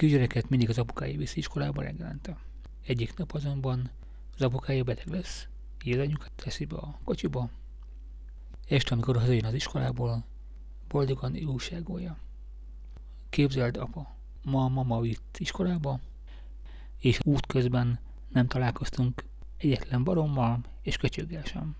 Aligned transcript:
kisgyereket 0.00 0.48
mindig 0.48 0.68
az 0.68 0.78
apukája 0.78 1.18
viszi 1.18 1.38
iskolába 1.38 1.82
reggelente. 1.82 2.36
Egyik 2.86 3.16
nap 3.16 3.32
azonban 3.32 3.90
az 4.34 4.42
apukája 4.42 4.84
beteg 4.84 5.06
lesz, 5.06 5.48
így 5.84 5.92
az 5.92 5.98
anyukat 5.98 6.30
teszi 6.34 6.64
be 6.64 6.76
a 6.76 6.98
kocsiba. 7.04 7.50
Este, 8.68 8.94
amikor 8.94 9.16
hazajön 9.16 9.44
az 9.44 9.54
iskolából, 9.54 10.24
boldogan 10.88 11.36
újságolja. 11.36 12.16
Képzeld, 13.30 13.76
apa, 13.76 14.14
ma 14.44 14.64
a 14.64 14.68
mama 14.68 15.00
vitt 15.00 15.36
iskolába, 15.38 16.00
és 17.00 17.18
útközben 17.24 17.98
nem 18.28 18.46
találkoztunk 18.46 19.24
egyetlen 19.56 20.04
barommal 20.04 20.60
és 20.82 20.96
köcsöggel 20.96 21.44
sem. 21.44 21.76